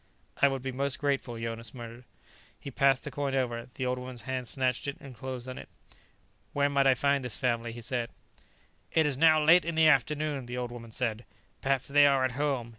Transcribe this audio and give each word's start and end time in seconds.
"I 0.41 0.47
would 0.47 0.63
be 0.63 0.71
most 0.71 0.97
grateful," 0.97 1.37
Jonas 1.37 1.75
murmured. 1.75 2.05
He 2.59 2.71
passed 2.71 3.03
the 3.03 3.11
coin 3.11 3.35
over; 3.35 3.67
the 3.67 3.85
old 3.85 3.99
woman's 3.99 4.23
hand 4.23 4.47
snatched 4.47 4.87
it 4.87 4.97
and 4.99 5.13
closed 5.15 5.47
on 5.47 5.59
it. 5.59 5.69
"Where 6.53 6.69
might 6.71 6.87
I 6.87 6.95
find 6.95 7.23
this 7.23 7.37
family?" 7.37 7.71
he 7.71 7.81
said. 7.81 8.09
"It 8.91 9.05
is 9.05 9.15
now 9.15 9.43
late 9.43 9.63
in 9.63 9.75
the 9.75 9.87
afternoon," 9.87 10.47
the 10.47 10.57
old 10.57 10.71
woman 10.71 10.91
said. 10.91 11.23
"Perhaps 11.61 11.87
they 11.89 12.07
are 12.07 12.25
at 12.25 12.31
home. 12.31 12.69